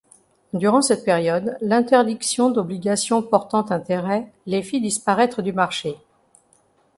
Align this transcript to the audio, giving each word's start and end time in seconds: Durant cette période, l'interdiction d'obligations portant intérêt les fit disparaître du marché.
Durant 0.53 0.81
cette 0.81 1.05
période, 1.05 1.57
l'interdiction 1.61 2.49
d'obligations 2.49 3.21
portant 3.21 3.69
intérêt 3.71 4.33
les 4.47 4.63
fit 4.63 4.81
disparaître 4.81 5.43
du 5.43 5.53
marché. 5.53 5.95